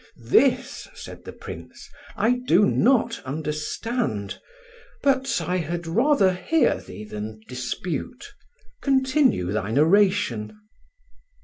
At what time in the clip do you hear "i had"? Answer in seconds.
5.45-5.85